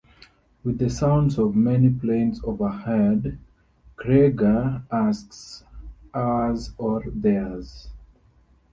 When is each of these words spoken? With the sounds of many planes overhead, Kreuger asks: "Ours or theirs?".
With 0.63 0.79
the 0.79 0.89
sounds 0.89 1.37
of 1.37 1.55
many 1.55 1.91
planes 1.91 2.41
overhead, 2.43 3.37
Kreuger 3.97 4.81
asks: 4.91 5.63
"Ours 6.11 6.73
or 6.79 7.03
theirs?". 7.05 7.89